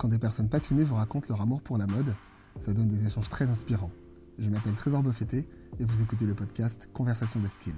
[0.00, 2.14] Quand des personnes passionnées vous racontent leur amour pour la mode,
[2.58, 3.90] ça donne des échanges très inspirants.
[4.38, 5.46] Je m'appelle Trésor Beaufetté
[5.78, 7.74] et vous écoutez le podcast Conversation de style.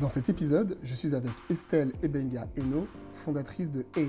[0.00, 4.08] Dans cet épisode, je suis avec Estelle Ebenga Eno, fondatrice de E,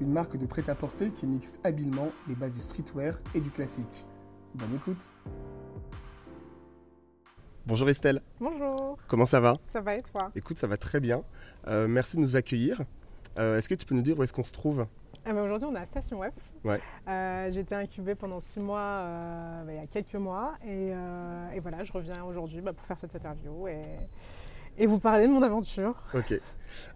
[0.00, 4.06] une marque de prêt-à-porter qui mixe habilement les bases du streetwear et du classique.
[4.54, 5.16] Bonne écoute
[7.66, 9.58] Bonjour Estelle, Bonjour, comment ça va?
[9.66, 10.30] Ça va et toi?
[10.36, 11.24] Écoute, ça va très bien.
[11.66, 12.80] Euh, merci de nous accueillir.
[13.40, 14.86] Euh, est-ce que tu peux nous dire où est-ce qu'on se trouve?
[15.24, 16.52] Ah ben Aujourd'hui, on est à Station F.
[16.64, 16.80] Ouais.
[17.08, 20.54] Euh, J'ai été incubée pendant six mois, euh, ben, il y a quelques mois.
[20.64, 23.82] Et, euh, et voilà, je reviens aujourd'hui bah, pour faire cette interview et,
[24.78, 25.94] et vous parler de mon aventure.
[26.14, 26.38] Ok.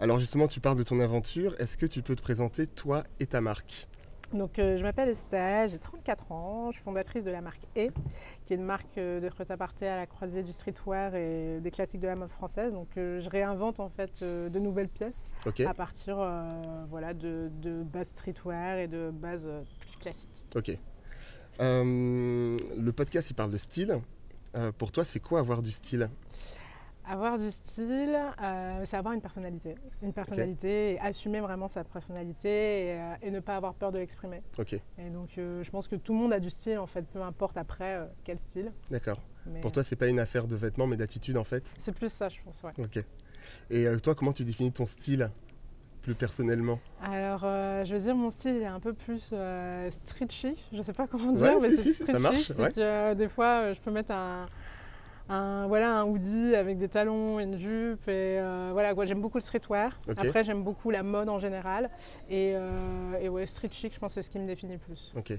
[0.01, 1.55] Alors justement, tu parles de ton aventure.
[1.59, 3.89] Est-ce que tu peux te présenter toi et ta marque?
[4.33, 7.89] Donc, euh, je m'appelle Estelle, j'ai 34 ans, je suis fondatrice de la marque E,
[8.45, 12.01] qui est une marque euh, de prêt-à-porter à la croisée du streetwear et des classiques
[12.01, 12.73] de la mode française.
[12.73, 15.31] Donc, euh, je réinvente en fait de nouvelles pièces
[15.67, 16.17] à partir
[16.89, 19.49] voilà, de, de bases streetwear et de bases
[19.79, 20.45] plus classiques.
[20.57, 20.79] Ok.
[21.61, 24.01] Le podcast, il parle de style.
[24.79, 26.09] Pour toi, c'est quoi avoir du style?
[27.07, 29.75] Avoir du style, euh, c'est avoir une personnalité.
[30.03, 33.99] Une personnalité et assumer vraiment sa personnalité et, euh, et ne pas avoir peur de
[33.99, 34.43] l'exprimer.
[34.59, 37.03] Ok, Et donc, euh, je pense que tout le monde a du style, en fait,
[37.07, 38.73] peu importe après euh, quel style.
[38.91, 39.21] d'accord.
[39.47, 41.75] Mais, Pour toi, c'est pas une affaire de vêtements, mais d'attitude en fait.
[41.79, 42.63] c'est plus ça, je pense.
[42.63, 42.73] Ouais.
[42.79, 43.05] Ok.
[43.69, 45.31] Et toi, comment tu définis ton style
[46.01, 46.81] plus personnellement?
[47.03, 50.67] Alors, euh, je veux dire, mon style est un peu plus euh, street chic.
[50.73, 52.59] Je sais pas comment dire, Ouais, mais si, c'est si, street ça marche, chic.
[52.59, 52.73] Ouais.
[52.73, 54.43] que euh, des fois, je peux mettre un,
[55.29, 58.09] un, voilà, un hoodie avec des talons, une jupe.
[58.09, 59.99] Et euh, voilà, quoi, j'aime beaucoup le streetwear.
[60.17, 61.91] Après, j'aime beaucoup la mode en général.
[62.29, 65.13] Et, euh, et ouais, street chic, je pense c'est ce qui me définit le plus.
[65.17, 65.33] Ok.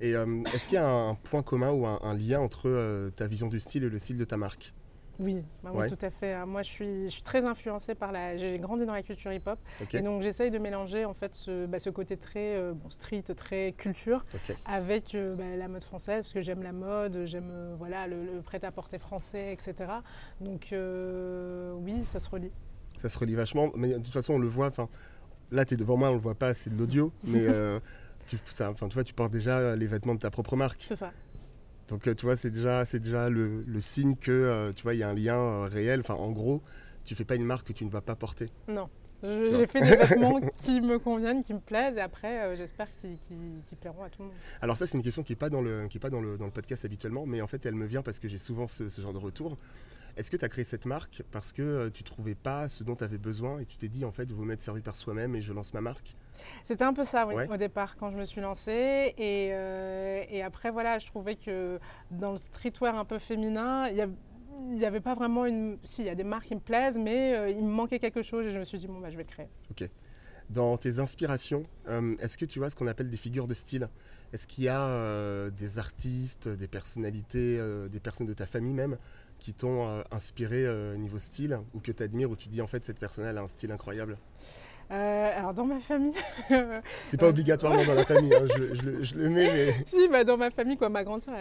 [0.00, 3.26] Et euh, est-ce qu'il y a un point commun ou un, un lien entre ta
[3.26, 4.74] vision du style et le style de ta marque?
[5.20, 5.88] Oui, bah oui, Ouais.
[5.90, 6.46] tout à fait.
[6.46, 8.38] Moi, je suis, je suis très influencée par la.
[8.38, 9.58] J'ai grandi dans la culture hip-hop.
[9.92, 13.22] Et donc, j'essaye de mélanger en fait ce, bah, ce côté très euh, bon, street,
[13.36, 14.24] très culture.
[14.64, 18.16] Avec euh, bah, la mode française, parce que j'aime la mode, j'aime euh, voilà, le,
[18.34, 19.90] le prêt-à-porter français, etc.
[20.40, 22.50] Donc oui, ça se relie.
[22.98, 24.66] Ça se relie vachement, mais de toute façon, on le voit.
[24.68, 24.88] Enfin,
[25.50, 27.46] là, tu es devant moi, on le voit pas, c'est de l'audio, mais
[28.26, 30.82] tu, ça, tu vois, tu portes déjà les vêtements de ta propre marque.
[30.86, 31.12] C'est ça.
[31.90, 34.94] Donc, euh, tu vois, c'est déjà, c'est déjà le, le signe que, euh, tu vois,
[34.94, 36.00] il y a un lien euh, réel.
[36.00, 36.62] Enfin, en gros,
[37.04, 38.48] tu fais pas une marque que tu ne vas pas porter.
[38.68, 38.88] Non.
[39.22, 43.18] J'ai fait des vêtements qui me conviennent, qui me plaisent, et après, euh, j'espère qu'ils
[43.80, 44.34] plairont à tout le monde.
[44.62, 46.38] Alors ça, c'est une question qui n'est pas, dans le, qui est pas dans, le,
[46.38, 48.88] dans le podcast habituellement, mais en fait, elle me vient parce que j'ai souvent ce,
[48.88, 49.56] ce genre de retour.
[50.16, 52.96] Est-ce que tu as créé cette marque parce que euh, tu trouvais pas ce dont
[52.96, 55.42] tu avais besoin et tu t'es dit, en fait, mieux être servi par soi-même et
[55.42, 56.16] je lance ma marque?
[56.64, 57.48] C'était un peu ça, oui, Ouais.
[57.48, 59.14] au départ, quand je me suis lancée.
[59.18, 61.78] Et, euh, et après, voilà, je trouvais que
[62.10, 64.08] dans le streetwear un peu féminin, il y a-
[64.70, 65.78] il n'y avait pas vraiment une.
[65.84, 68.22] Si, il y a des marques qui me plaisent, mais euh, il me manquait quelque
[68.22, 69.48] chose et je me suis dit, bon, bah, je vais le créer.
[70.50, 73.88] Dans tes inspirations, euh, est-ce que tu vois ce qu'on appelle des figures de style?
[74.32, 78.96] Est-ce qu'il y a euh, des artistes, des personnalités, des personnes de ta famille même,
[79.38, 80.66] qui t'ont inspiré
[80.98, 83.42] niveau style ou que tu admires ou tu dis en fait cette personne elle a
[83.42, 84.18] un style incroyable?
[84.90, 86.12] Euh, alors, dans ma famille.
[87.06, 89.72] C'est pas Euh, obligatoirement dans la famille, hein, je, je le- je le mets, mais.
[89.86, 91.34] Si, bah, dans ma famille, quoi, ma grande sœur,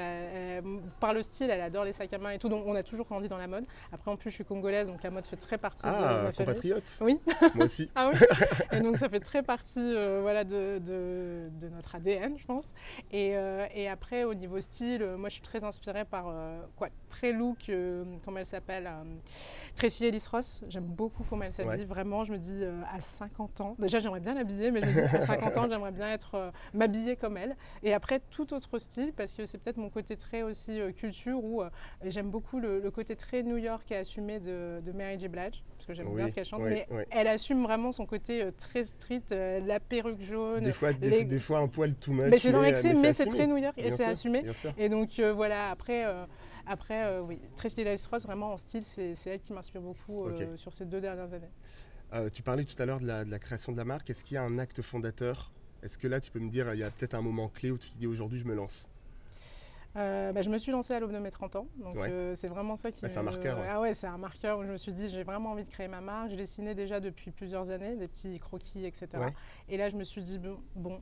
[0.99, 2.47] par le style, elle adore les sacs à main et tout.
[2.49, 3.65] Donc, on a toujours grandi dans la mode.
[3.91, 6.31] Après, en plus, je suis congolaise, donc la mode fait très partie de Ah, ma
[6.31, 6.33] famille.
[6.37, 7.19] compatriote Oui.
[7.55, 7.89] Moi aussi.
[7.95, 8.19] Ah oui
[8.77, 12.65] Et donc, ça fait très partie euh, voilà, de, de- de notre ADN, je pense.
[13.11, 16.31] Et, euh, et après, au niveau style, moi, je suis très inspirée par,
[16.75, 17.71] quoi, très look,
[18.23, 18.89] comment elle s'appelle
[19.75, 20.61] Tracy Ellis Ross.
[20.69, 21.71] J'aime beaucoup comment elle s'habille.
[21.81, 21.85] Ouais.
[21.85, 24.99] Vraiment, je me dis, à 50 ans, déjà, j'aimerais bien l'habiller, mais je me dis,
[25.15, 27.55] à 50 ans, j'aimerais bien être euh, m'habiller comme elle.
[27.83, 31.43] Et après, tout autre style, parce que c'est peut-être mon côté très aussi euh, culture,
[31.43, 31.69] où euh,
[32.05, 35.27] j'aime beaucoup le, le côté très New York et assumé de, de Mary J.
[35.27, 37.03] Blige, parce que j'aime Oui, bien ce qu'elle chante, oui, mais oui.
[37.11, 40.63] elle assume vraiment son côté très street, la perruque jaune.
[40.63, 42.29] Des fois, des, les- des fois un poil too much.
[42.29, 44.43] mais c'est dans l'excès, mais c'est très New York et c'est assumé.
[44.77, 46.05] Et donc voilà, après,
[46.67, 50.55] après euh, oui, Tracy Ellis Ross, vraiment en style, c'est elle qui m'inspire beaucoup euh,
[50.55, 51.49] sur ces deux dernières années.
[52.13, 54.09] Euh, tu parlais tout à l'heure de la, de la création de la marque.
[54.09, 55.51] Est-ce qu'il y a un acte fondateur?
[55.83, 57.77] Est-ce que là, tu peux me dire, il y a peut-être un moment clé où
[57.77, 58.89] tu te dis aujourd'hui, je me lance?
[59.95, 62.09] Euh, bah, je me suis lancée à l'aube de mes 30 ans, donc Ouais.
[62.11, 63.03] euh, c'est vraiment ça qui.
[63.03, 63.65] Ouais, c'est un marqueur, ouais.
[63.67, 65.87] Ah ouais, c'est un marqueur où je me suis dit j'ai vraiment envie de créer
[65.87, 66.29] ma marque.
[66.29, 69.07] Je dessinais déjà depuis plusieurs années des petits croquis, etc.
[69.15, 69.33] Ouais.
[69.67, 71.01] Et là, je me suis dit bon, bon,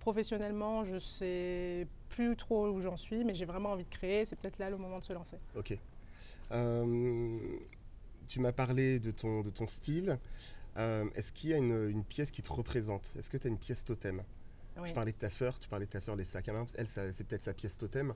[0.00, 4.26] professionnellement, je sais plus trop où j'en suis, mais j'ai vraiment envie de créer.
[4.26, 5.38] C'est peut-être là le moment de se lancer.
[5.56, 5.78] Ok.
[8.28, 10.18] Tu m'as parlé de ton, de ton style.
[10.76, 13.14] Euh, Est-ce qu'il y a une, une pièce qui te représente?
[13.18, 14.22] Est-ce que tu as une pièce totem?
[14.76, 14.88] Oui.
[14.88, 16.66] Tu parlais de ta sœur, tu parlais de ta sœur, les sacs à main.
[16.76, 18.08] Elle, c'est peut-être sa pièce totem.
[18.08, 18.14] Mhm.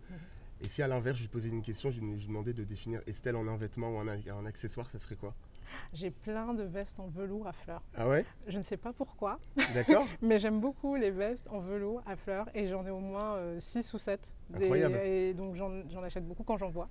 [0.62, 2.64] Et si à l'inverse, je lui posais une question, je lui je lui demandais de
[2.64, 5.34] définir Estelle en un vêtement ou en un, un accessoire, ça serait quoi?
[5.92, 7.82] J'ai plein de vestes en velours à fleurs.
[7.96, 8.24] Ah ouais?
[8.46, 9.38] Je ne sais pas pourquoi,
[9.74, 13.38] D'accord mais j'aime beaucoup les vestes en velours à fleurs et j'en ai au moins
[13.58, 14.34] 6 ou 7.
[14.54, 14.96] Incroyable.
[14.96, 16.88] et donc j'en achète beaucoup quand j'en vois.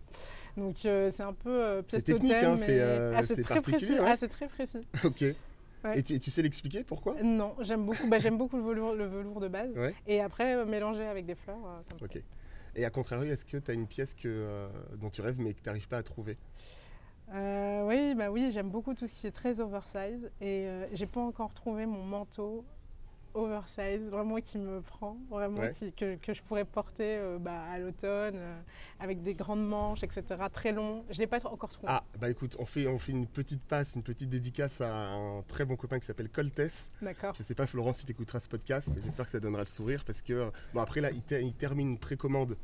[0.57, 3.93] Donc euh, c'est un peu euh, C'est technique, hein, c'est, euh, ah, c'est très précis.
[3.93, 4.05] ouais.
[4.07, 4.85] Ah, c'est très précis.
[5.03, 5.23] Ok.
[5.83, 5.99] Ouais.
[5.99, 7.15] Et tu, et tu sais l'expliquer pourquoi?
[7.21, 9.71] Non, j'aime beaucoup, bah, j'aime beaucoup le velours, le velours de base.
[9.75, 9.93] Ouais.
[10.07, 12.21] Et après, euh, mélanger avec des fleurs, euh, ça me Ok.
[12.75, 14.67] Et à contrario, est-ce que tu as une pièce que, euh,
[14.99, 16.37] dont tu rêves mais que tu n'arrives pas à trouver?
[17.33, 21.05] Euh, oui, bah oui, j'aime beaucoup tout ce qui est très oversize et euh, j'ai
[21.07, 22.63] pas encore trouvé mon manteau
[23.33, 25.71] oversize vraiment qui me prend, vraiment Ouais.
[25.71, 28.59] qui- que, que je pourrais porter euh, bah, à l'automne euh,
[28.99, 30.23] avec des grandes manches, etc.
[30.51, 31.03] Très long.
[31.11, 31.87] Je l'ai pas encore trouvé.
[31.91, 35.43] Ah, bah écoute, on fait, on fait une petite passe, une petite dédicace à un
[35.43, 36.91] très bon copain qui s'appelle Coltès.
[37.01, 37.35] D'accord.
[37.37, 40.03] Je sais pas, Florent, si tu écouteras ce podcast, j'espère que ça donnera le sourire
[40.03, 42.57] parce que, bon, après là, il, il termine une précommande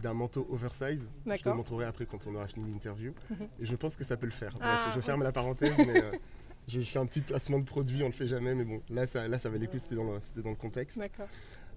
[0.00, 1.10] d'un manteau oversize.
[1.26, 3.12] Je te le montrerai après quand on aura fini l'interview.
[3.30, 3.48] Mhm.
[3.60, 4.52] Et je pense que ça peut le faire.
[4.54, 6.12] Bref, Ah, je ferme la parenthèse, mais euh,
[6.68, 9.28] je fais un petit placement de produit, on le fait jamais, mais bon, là, ça,
[9.28, 10.98] là, ça valait le coup, c'était dans, le- c'était dans le contexte.
[10.98, 11.28] D'accord.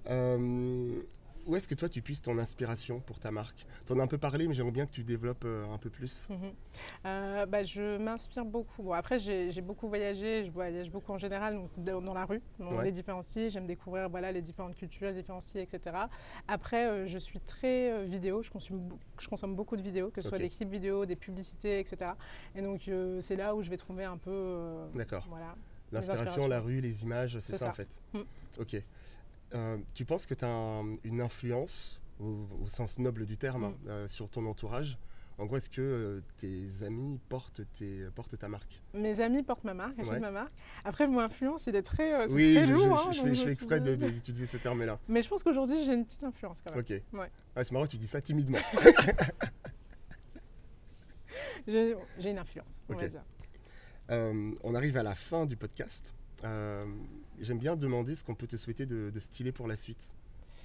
[0.10, 1.02] Euh,
[1.46, 3.66] où est-ce que toi tu puisses ton inspiration pour ta marque?
[3.86, 6.28] T'en as un peu parlé, mais j'aimerais bien que tu développes euh, un peu plus.
[6.30, 6.38] Mhm.
[7.06, 8.84] Euh, bah, je m'inspire beaucoup.
[8.84, 12.76] Bon, après, j'ai beaucoup voyagé, je voyage beaucoup en général donc, dans la rue, dans
[12.78, 12.86] Ouais.
[12.86, 13.50] les différents styles.
[13.50, 15.96] J'aime découvrir voilà, les différentes cultures, les différents styles, etc.
[16.48, 20.22] Après, euh, je suis très vidéo, je consomme, beau- je consomme beaucoup de vidéos, que
[20.22, 22.12] ce soit des clips vidéo, des publicités, etc.
[22.56, 22.90] Et donc,
[23.22, 24.86] c'est là où je vais trouver un peu.
[24.96, 25.26] D'accord.
[25.30, 25.56] voilà.
[25.92, 28.02] L'inspiration, la rue, les images, c'est ça, en fait.
[28.14, 28.20] Mm.
[28.60, 28.76] Ok.
[29.54, 33.76] Euh, tu penses que tu as une influence, au, au sens noble du terme, Mm.
[33.88, 34.98] euh, sur ton entourage?
[35.38, 38.82] En gros, est-ce que euh, tes amis portent, tes, portent ta marque?
[38.94, 40.20] Mes amis portent ma marque, achètent Ouais.
[40.22, 40.54] ma marque.
[40.86, 42.86] Après, le mot influence, il est très, euh, Oui, très je, lourd.
[42.86, 44.98] je- hein, je donc fais, je exprès d'utiliser ce terme-là.
[45.10, 46.80] Mais je pense qu'aujourd'hui, j'ai une petite influence quand même.
[46.80, 46.90] Ok.
[47.20, 47.30] Ouais.
[47.54, 48.60] Ah, c'est marrant, tu dis ça timidement.
[51.68, 51.96] J'ai
[52.30, 53.24] une influence, on va dire.
[54.12, 56.14] Euh, on arrive à la fin du podcast.
[57.40, 60.14] J'aime bien demander ce qu'on peut te souhaiter de, de stylé pour la suite,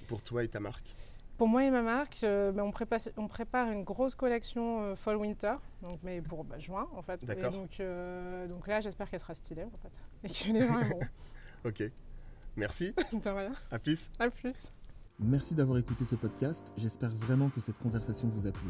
[0.07, 0.95] pour toi et ta marque.
[1.37, 4.95] Pour moi et ma marque, euh, ben, on, prépare, on prépare une grosse collection euh,
[4.95, 7.23] fall-winter, donc mais pour bah, juin en fait.
[7.23, 7.51] Et D'accord.
[7.51, 9.91] Donc, euh, donc là, j'espère qu'elle sera stylée en fait,
[10.23, 10.79] et que les gens.
[11.65, 11.83] Ok.
[12.55, 12.93] Merci.
[13.13, 13.53] De rien.
[13.69, 14.09] À plus.
[14.19, 14.55] À plus.
[15.19, 18.69] Merci d'avoir écouté ce podcast, j'espère vraiment que cette conversation vous a plu.